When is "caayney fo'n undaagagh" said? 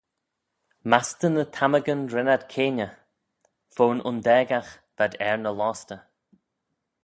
2.53-4.71